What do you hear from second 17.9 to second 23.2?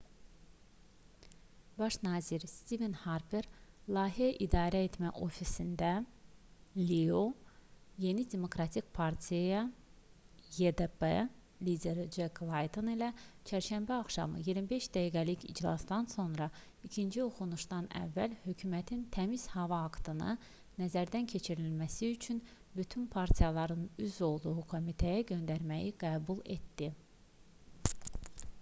əvvəl hökumətin təmiz hava aktını nəzərdən keçirilməsi üçün bütün